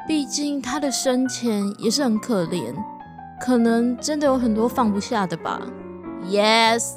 [0.07, 2.73] 毕竟他的生前也是很可怜，
[3.39, 5.61] 可能真的有很多放不下的吧。
[6.25, 6.93] Yes，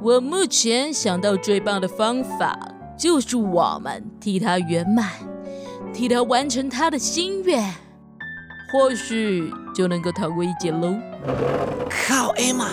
[0.00, 2.58] 我目前想到最棒的方法
[2.98, 5.06] 就是我们替他圆满，
[5.92, 7.72] 替他完成他的心愿，
[8.72, 10.94] 或许就能够逃过一劫喽。
[11.88, 12.66] 靠，艾玛，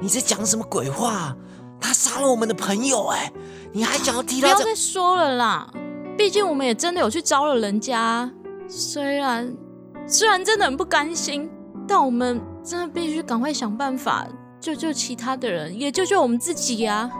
[0.00, 1.34] 你在讲什么鬼话？
[1.80, 3.30] 他杀了我们的朋友，哎，
[3.72, 4.46] 你还想要替他？
[4.48, 5.70] 不要再说了啦，
[6.16, 8.30] 毕竟我们也真的有去招惹人家。
[8.66, 9.54] 虽然
[10.06, 11.50] 虽然真的很不甘心，
[11.86, 14.26] 但我们真的必须赶快想办法
[14.58, 17.10] 救救其他的人，也救救我们自己呀！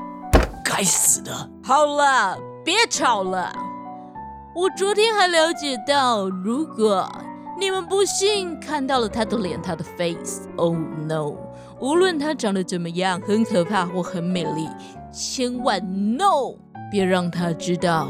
[0.64, 1.30] 该死的！
[1.62, 3.54] 好了，别吵了。
[4.56, 7.06] 我昨天还了解到，如果
[7.58, 11.34] 你们不信看到了他的脸，他的 face，oh no！
[11.80, 14.68] 无论他长得怎么样，很可怕或很美丽，
[15.12, 15.80] 千万
[16.16, 16.54] no！
[16.90, 18.08] 别让他知道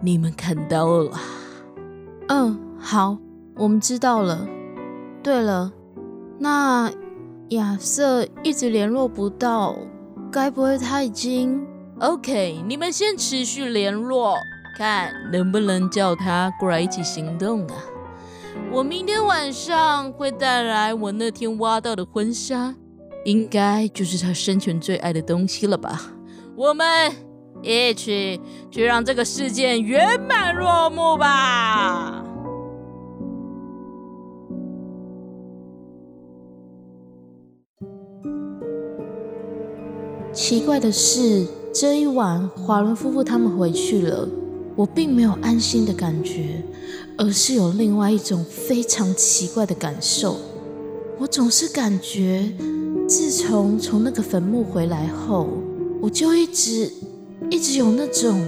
[0.00, 1.10] 你们看到了。
[2.28, 2.60] 嗯。
[2.86, 3.16] 好，
[3.56, 4.46] 我们知道了。
[5.22, 5.72] 对了，
[6.38, 6.92] 那
[7.48, 9.74] 亚瑟一直联络不到，
[10.30, 11.66] 该不会他已经
[11.98, 14.36] ？OK，你们先持续联络，
[14.76, 17.74] 看能不能叫他过来一起行动啊。
[18.72, 22.74] 我明天晚上会带来我那天挖到的婚纱，
[23.24, 26.12] 应该就是他生前最爱的东西了吧？
[26.56, 27.12] 我们
[27.62, 28.40] 一起
[28.70, 32.24] 去让这个事件圆满落幕吧。
[40.32, 44.28] 奇怪的是，这一晚华伦夫妇他们回去了，
[44.74, 46.60] 我并没有安心的感觉，
[47.16, 50.36] 而是有另外一种非常奇怪的感受。
[51.18, 52.52] 我总是感觉，
[53.08, 55.48] 自从从那个坟墓回来后，
[56.00, 56.90] 我就一直
[57.50, 58.44] 一直有那种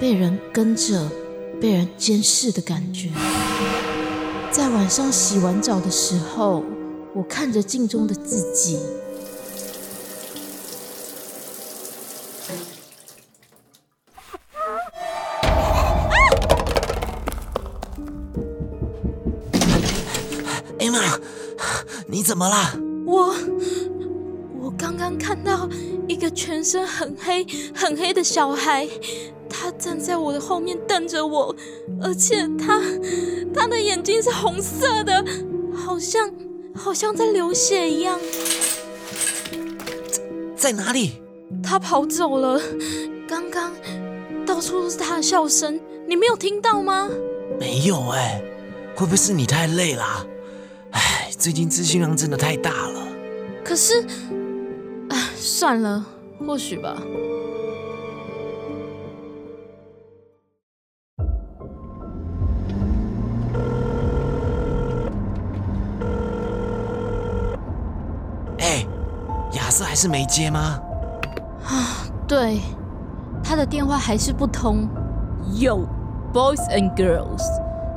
[0.00, 1.08] 被人跟着、
[1.60, 3.10] 被人监视的感觉。
[4.50, 6.64] 在晚上洗完澡的时候，
[7.14, 8.78] 我看着镜中的自己。
[22.30, 22.78] 怎么了？
[23.04, 23.34] 我
[24.62, 25.68] 我刚刚看到
[26.06, 28.88] 一个全身很黑很黑的小孩，
[29.48, 31.52] 他站在我的后面瞪着我，
[32.00, 32.80] 而且他
[33.52, 35.24] 他的眼睛是红色的，
[35.74, 36.32] 好像
[36.72, 38.16] 好像在流血一样。
[40.54, 41.20] 在哪里？
[41.60, 42.62] 他跑走了。
[43.26, 43.72] 刚刚
[44.46, 47.08] 到处都是他的笑声，你没有听到吗？
[47.58, 48.40] 没有哎，
[48.94, 50.04] 会不会是你太累了？
[50.04, 50.26] 唉，
[51.40, 53.00] 最近资讯量真的太大了。
[53.64, 54.02] 可是，
[55.08, 56.04] 啊，算了，
[56.46, 56.94] 或许吧。
[68.58, 68.86] 哎，
[69.54, 70.78] 亚瑟还是没接吗？
[71.64, 72.60] 啊，对，
[73.42, 74.86] 他的电话还是不通。
[75.54, 75.86] Yo,
[76.34, 77.42] boys and girls，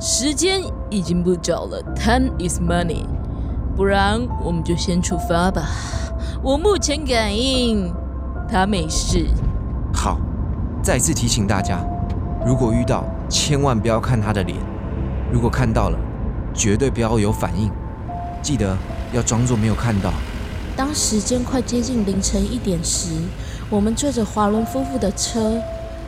[0.00, 3.04] 时间已经不早了，time is money。
[3.76, 5.62] 不然我们就先出发吧。
[6.42, 7.92] 我目前感应
[8.48, 9.26] 他没事。
[9.92, 10.18] 好，
[10.82, 11.78] 再次提醒大家，
[12.46, 14.56] 如果遇到，千万不要看他的脸，
[15.32, 15.98] 如果看到了，
[16.52, 17.70] 绝对不要有反应，
[18.42, 18.76] 记得
[19.12, 20.12] 要装作没有看到。
[20.76, 23.08] 当时间快接近凌晨一点时，
[23.70, 25.58] 我们坐着华伦夫妇的车，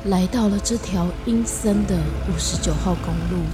[0.05, 1.97] 来到了这条阴森的
[2.29, 3.45] 五十九号公路。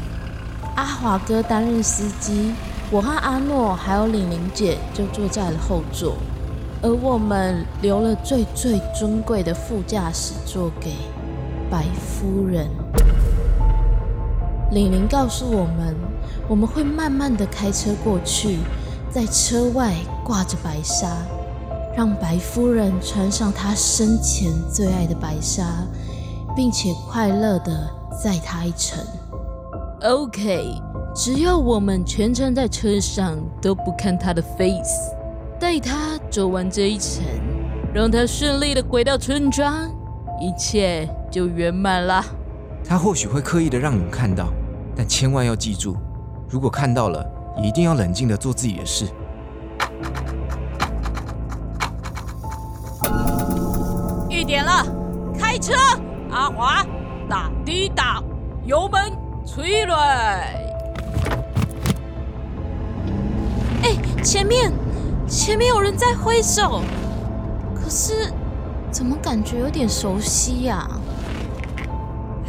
[0.74, 2.52] 阿华哥担任司机，
[2.92, 6.14] 我和阿诺还有玲玲姐就坐在了后座，
[6.82, 10.92] 而我们留了最最尊贵的副驾驶座给
[11.70, 12.68] 白夫人。
[14.72, 15.96] 玲玲告诉我们，
[16.46, 18.58] 我们会慢慢的开车过去。
[19.10, 21.16] 在车外挂着白纱，
[21.96, 25.64] 让白夫人穿上她生前最爱的白纱，
[26.54, 27.88] 并且快乐的
[28.22, 29.02] 载她一程。
[30.02, 30.74] OK，
[31.14, 35.14] 只要我们全程在车上都不看他的 face，
[35.60, 37.22] 带他走完这一程，
[37.92, 39.90] 让他顺利的回到村庄，
[40.40, 42.24] 一切就圆满了。
[42.84, 44.48] 他或许会刻意的让你们看到，
[44.96, 45.96] 但千万要记住，
[46.48, 47.24] 如果看到了。
[47.62, 49.06] 一定要冷静的做自己的事。
[54.30, 54.82] 一点了，
[55.38, 55.74] 开车，
[56.30, 56.82] 阿华，
[57.28, 58.22] 打滴打，
[58.64, 59.12] 油门
[59.44, 60.61] 催泪。
[64.22, 64.72] 前面，
[65.28, 66.82] 前面有人在挥手，
[67.74, 68.32] 可是
[68.90, 70.88] 怎么感觉有点熟悉呀？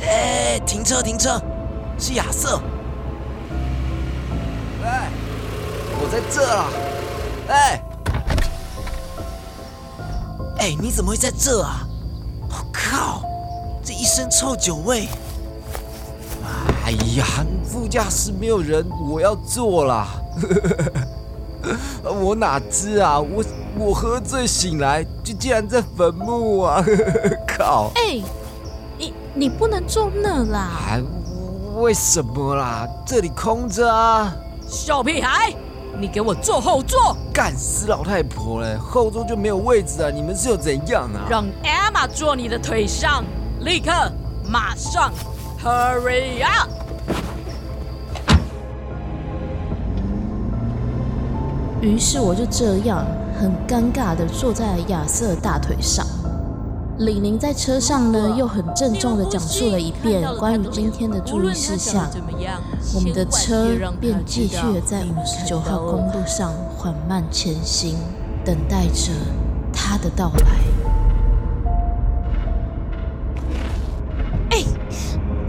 [0.02, 1.42] 哎，停车，停车，
[1.98, 2.62] 是亚瑟。
[4.82, 4.90] 喂
[6.00, 6.70] 我在这啦！
[7.48, 7.82] 哎，
[10.60, 11.88] 哎，你怎么会在这啊？
[12.42, 13.24] 我靠，
[13.84, 15.08] 这一身臭酒味！
[16.86, 17.26] 哎呀，
[17.64, 20.08] 副驾驶没有人，我要坐啦！
[22.04, 23.20] 我哪知啊？
[23.20, 23.44] 我
[23.78, 26.84] 我喝醉醒来，就竟然在坟墓啊！
[27.48, 27.92] 靠！
[27.96, 28.22] 哎，
[28.98, 31.00] 你你不能坐那啦！
[31.76, 32.88] 为什么啦？
[33.06, 34.34] 这里空着啊！
[34.68, 35.54] 小屁孩！
[36.00, 37.16] 你给我坐后座！
[37.32, 38.76] 干死老太婆嘞！
[38.78, 40.10] 后座就没有位置啊！
[40.10, 41.26] 你们是有怎样啊？
[41.30, 43.24] 让 Emma 坐你的腿上，
[43.62, 43.92] 立刻，
[44.50, 45.12] 马上
[45.64, 46.70] ，Hurry up！
[51.84, 53.06] 于是我就这样
[53.38, 56.06] 很尴尬的坐在亚瑟大腿上。
[57.00, 62.10] 李宁在车上呢，又很郑重的讲述了一遍关于今天的注意事项。
[62.96, 63.68] 我们的车
[64.00, 67.98] 便继续的在五十九号公路上缓慢前行，
[68.46, 69.12] 等待着
[69.74, 70.48] 他的到来。
[74.52, 74.64] 哎，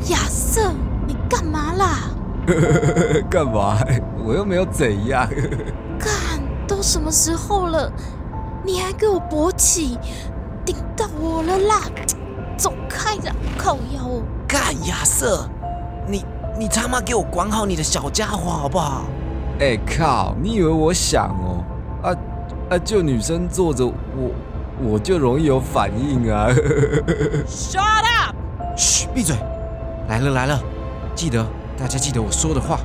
[0.08, 0.72] 亚瑟，
[1.06, 2.10] 你干嘛啦？
[3.30, 3.78] 干嘛？
[4.26, 5.28] 我又没有怎样。
[6.64, 7.90] 干，都什么时候了，
[8.64, 9.98] 你还给我勃起？
[10.64, 11.82] 顶到我了啦！
[12.56, 14.08] 走开了，靠腰！
[14.48, 15.46] 干亚瑟，
[16.08, 16.24] 你
[16.58, 19.04] 你他妈给我管好你的小家伙好不好？
[19.60, 20.34] 哎靠！
[20.42, 21.64] 你以为我想哦？
[22.02, 22.16] 啊
[22.70, 22.78] 啊！
[22.78, 24.30] 就女生坐着，我
[24.82, 26.48] 我就容易有反应啊
[27.46, 28.34] ！Shut up！
[28.76, 29.36] 嘘，闭嘴！
[30.08, 30.58] 来了来了，
[31.14, 31.44] 记得
[31.78, 32.80] 大家记得我说的话。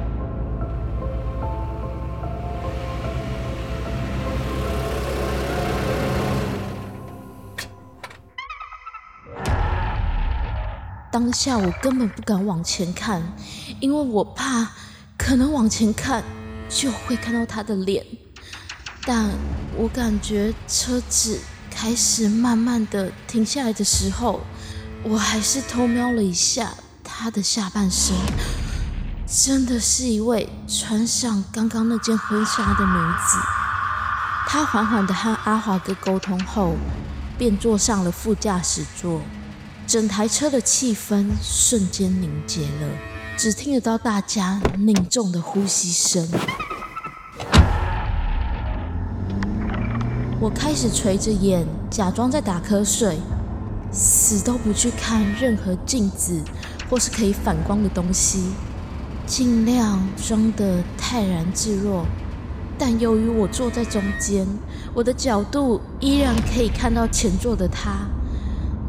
[11.12, 13.22] 当下我根本不敢往前看，
[13.80, 14.70] 因为我怕
[15.18, 16.24] 可能往前看
[16.70, 18.06] 就会看到他的脸。
[19.06, 19.30] 但
[19.76, 21.40] 我感觉车子
[21.72, 24.42] 开始慢慢的停下来的时候，
[25.04, 28.16] 我还是偷瞄了一下他的下半身，
[29.26, 33.38] 真的是一位穿上刚刚那件婚纱的女子。
[34.46, 36.76] 她缓缓的和阿华哥沟通后，
[37.38, 39.22] 便坐上了副驾驶座。
[39.90, 42.88] 整台车的气氛瞬间凝结了，
[43.36, 46.30] 只听得到大家凝重的呼吸声。
[50.40, 53.18] 我开始垂着眼，假装在打瞌睡，
[53.92, 56.40] 死都不去看任何镜子
[56.88, 58.52] 或是可以反光的东西，
[59.26, 62.06] 尽量装得泰然自若。
[62.78, 64.46] 但由于我坐在中间，
[64.94, 68.08] 我的角度依然可以看到前座的他，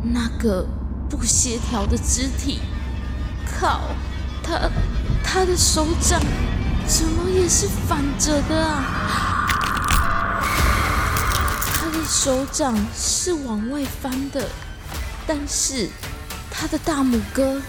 [0.03, 0.67] 那个。
[1.11, 2.61] 不协调的肢体，
[3.59, 3.81] 靠！
[4.43, 4.71] 他
[5.23, 6.21] 他的手掌
[6.87, 8.85] 怎么也是反着的啊？
[11.75, 14.49] 他的手掌是往外翻的，
[15.27, 15.91] 但是
[16.51, 17.61] 他的大拇哥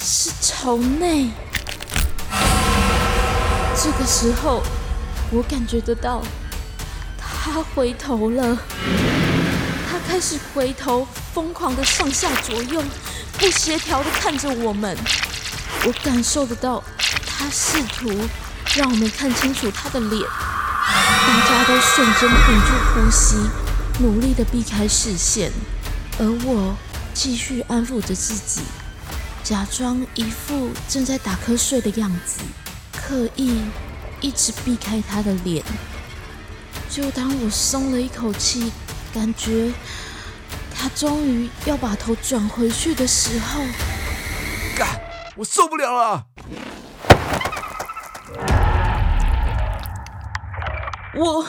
[0.00, 1.30] 是朝内。
[3.76, 4.62] 这个时候，
[5.30, 6.22] 我感觉得到
[7.18, 8.56] 他回头了。
[10.12, 12.84] 开始回头，疯狂的上下左右，
[13.38, 14.94] 不协调的看着我们。
[15.86, 16.84] 我感受得到，
[17.26, 18.10] 他试图
[18.76, 20.22] 让我们看清楚他的脸。
[21.26, 23.36] 大家都瞬间屏住呼吸，
[24.00, 25.50] 努力的避开视线，
[26.18, 26.76] 而我
[27.14, 28.60] 继续安抚着自己，
[29.42, 32.42] 假装一副正在打瞌睡的样子，
[32.92, 33.62] 刻意
[34.20, 35.64] 一直避开他的脸。
[36.90, 38.70] 就当我松了一口气，
[39.12, 39.70] 感觉
[40.74, 43.60] 他终于要把头转回去的时候，
[44.76, 44.88] 干！
[45.36, 46.26] 我受不了了！
[51.14, 51.46] 我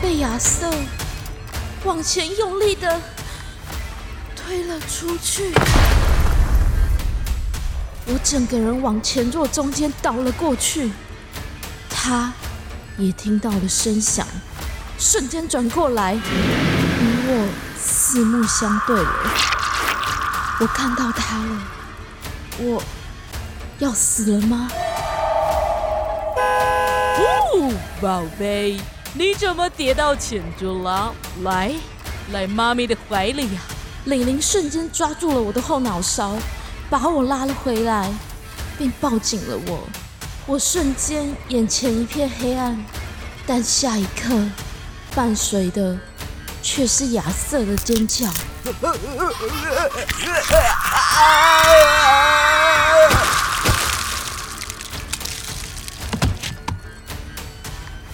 [0.00, 0.72] 被亚瑟
[1.84, 3.00] 往前用力的
[4.36, 5.52] 推了出去，
[8.06, 10.92] 我整个人往前座中间倒了过去。
[11.90, 12.32] 他
[12.96, 14.26] 也听到了声响，
[15.04, 19.12] 瞬间转过来，与我四目相对了。
[20.60, 21.58] 我看到他了，
[22.58, 22.80] 我
[23.80, 24.68] 要死了吗？
[27.18, 28.78] 哦，宝贝，
[29.12, 31.12] 你怎么跌到前座了？
[31.42, 31.74] 来，
[32.30, 33.60] 来妈咪的怀里呀！
[34.04, 36.36] 玲玲瞬间抓住了我的后脑勺，
[36.88, 38.08] 把我拉了回来，
[38.78, 39.80] 并抱紧了我。
[40.46, 42.78] 我瞬间眼前一片黑暗，
[43.44, 44.32] 但下一刻
[45.14, 45.98] 伴随的
[46.62, 48.26] 却是亚瑟的尖叫。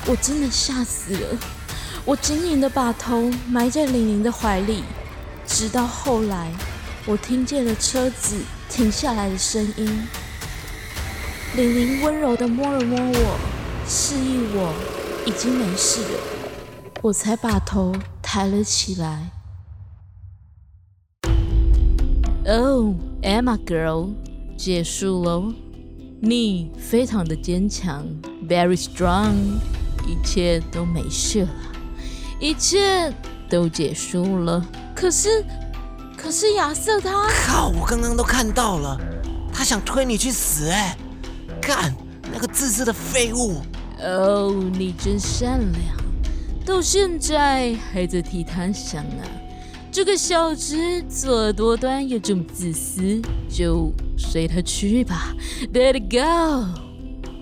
[0.07, 1.39] 我真的吓死了，
[2.05, 4.83] 我紧紧的把头埋在玲玲的怀里，
[5.47, 6.51] 直到后来
[7.05, 8.41] 我听见了车子
[8.71, 10.09] 停下来的声音。
[11.55, 13.39] 玲玲温柔的摸了摸我，
[13.87, 14.75] 示意我
[15.27, 16.38] 已经没事了，
[17.01, 19.31] 我才把头抬了起来。
[22.45, 24.09] Oh, Emma girl，
[24.57, 25.53] 结束喽，
[26.21, 28.05] 你非常的坚强
[28.49, 29.35] ，very strong。
[30.07, 31.51] 一切都没事了，
[32.41, 33.13] 一切
[33.49, 34.67] 都结束了。
[34.97, 35.45] 可是，
[36.17, 37.29] 可是亚瑟他……
[37.47, 37.69] 靠！
[37.69, 38.99] 我刚刚都看到了，
[39.53, 40.69] 他想推你去死！
[40.71, 40.97] 哎，
[41.61, 41.95] 干
[42.33, 43.61] 那个自私的废物！
[44.01, 45.98] 哦，你真善良，
[46.69, 49.25] 到现在还在替他想啊！
[49.91, 50.77] 这个小子
[51.09, 55.35] 作恶多端又这么自私，就随他去吧
[55.73, 56.69] ，Let it go。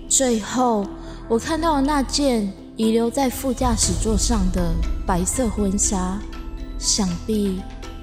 [0.07, 0.87] 最后。
[1.29, 4.73] 我看到了那件遗留在副驾驶座上的
[5.05, 6.17] 白色婚纱，
[6.79, 7.59] 想必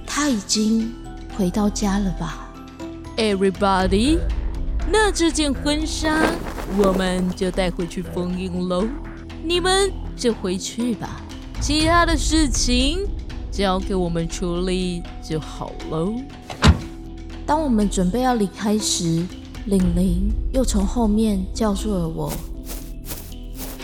[0.06, 0.92] 他已经
[1.34, 2.52] 回到家了吧
[3.16, 4.18] ？Everybody，
[4.92, 6.20] 那这件婚纱
[6.76, 8.86] 我们就带回去封印喽，
[9.46, 11.20] 你们就回去吧，
[11.60, 13.06] 其他的事情
[13.50, 16.14] 交给我们处理就好喽。
[17.44, 19.22] 当我们准备要离开时，
[19.66, 22.32] 玲玲又从后面叫住了我。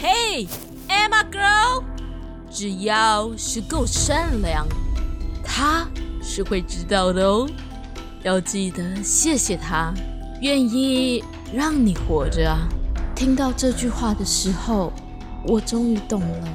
[0.00, 1.84] ：“Hey，Emma girl，
[2.50, 4.66] 只要是够善良，
[5.44, 5.86] 他
[6.22, 7.46] 是会知道的哦。
[8.22, 9.92] 要记得谢谢他，
[10.40, 12.66] 愿意让你活着啊！
[13.14, 14.90] 听到这句话的时候，
[15.46, 16.48] 我终于懂了。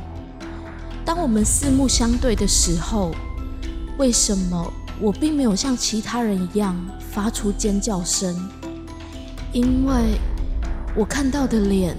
[1.04, 3.14] 当我们四目相对的时候，
[3.98, 8.36] 为什么我并没有像其他人一样发出尖叫声？
[9.52, 10.20] 因为
[10.96, 11.96] 我看到的脸。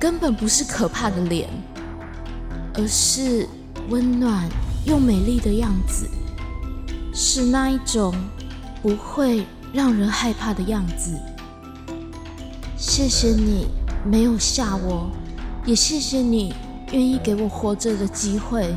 [0.00, 1.48] 根本不是可怕的脸，
[2.74, 3.48] 而是
[3.88, 4.48] 温暖
[4.84, 6.08] 又美丽的样子，
[7.12, 8.14] 是那一种
[8.80, 11.18] 不会让人害怕的样子。
[12.76, 13.66] 谢谢你
[14.04, 15.10] 没有吓我，
[15.68, 16.54] 也谢谢你
[16.92, 18.74] 愿意给我活着的机会。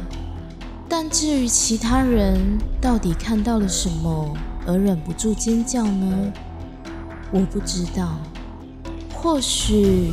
[0.90, 4.36] 但至于其他人到底看到了什么
[4.68, 6.34] 而忍不住尖叫呢？
[7.32, 8.20] 我不知道，
[9.14, 10.12] 或许。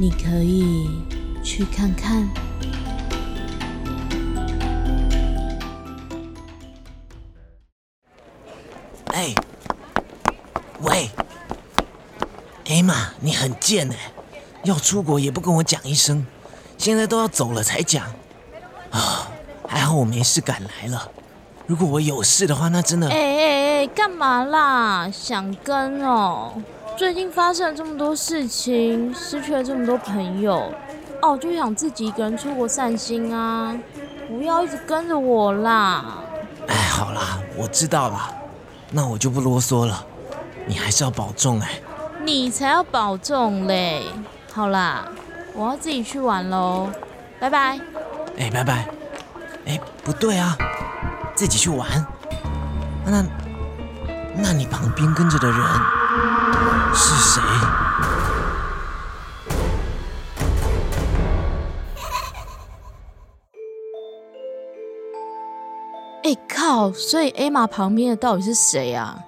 [0.00, 0.88] 你可以
[1.42, 2.28] 去看看。
[9.06, 9.34] 哎，
[10.82, 11.10] 喂，
[12.66, 13.96] 艾玛，你很贱哎！
[14.64, 16.26] 要出国也不跟我讲一声，
[16.76, 18.04] 现在都要走了才讲。
[18.90, 19.28] 啊，
[19.66, 21.10] 还好我没事赶来了。
[21.66, 23.08] 如果我有事的话，那真的……
[23.08, 25.10] 哎哎哎，干嘛啦？
[25.10, 26.52] 想跟哦？
[26.96, 30.72] 最近发生了这么多事情，失去了这么多朋友，
[31.22, 33.78] 哦，就想自己一个人出国散心啊。
[34.26, 36.18] 不要一直跟着我啦。
[36.66, 38.34] 哎，好啦，我知道啦，
[38.90, 40.04] 那我就不啰嗦了。
[40.66, 41.80] 你还是要保重哎。
[42.24, 44.02] 你才要保重嘞。
[44.58, 45.06] 好啦，
[45.54, 46.90] 我要自己去玩喽，
[47.38, 47.78] 拜拜。
[48.36, 48.88] 哎，拜拜。
[49.64, 50.58] 哎，不对啊，
[51.36, 51.88] 自己去玩。
[53.06, 53.24] 那，
[54.34, 55.60] 那你旁边跟着的人
[56.92, 57.40] 是谁？
[66.24, 66.92] 哎靠！
[66.92, 69.20] 所以 A 玛旁边的到底是谁啊？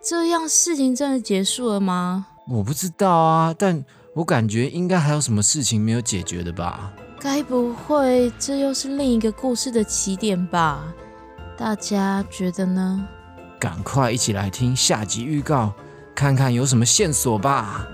[0.00, 2.26] 这样事情真的结束了吗？
[2.48, 3.84] 我不知道啊，但
[4.14, 6.92] 我感觉应该还有什么事情没有解决的吧？
[7.18, 10.92] 该不会这又是另一个故事的起点吧？
[11.56, 13.08] 大家觉得呢？
[13.58, 15.72] 赶快一起来听下集预告，
[16.14, 17.88] 看看有什么线索吧！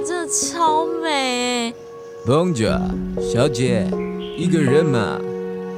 [0.00, 1.10] 真的超美
[1.68, 1.74] 哎
[2.26, 2.80] ！Bonjour，
[3.20, 3.86] 小姐，
[4.36, 5.18] 一个人吗？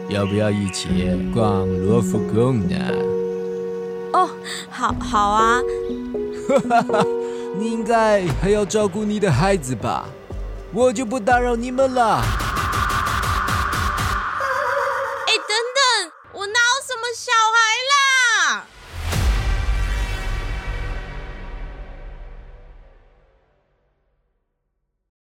[0.09, 0.89] 要不要一起
[1.35, 2.77] 逛罗浮宫呢？
[4.13, 4.29] 哦，
[4.71, 5.61] 好好啊，
[7.59, 10.09] 你应该还要照顾你的孩子吧？
[10.73, 12.23] 我就不打扰你们了。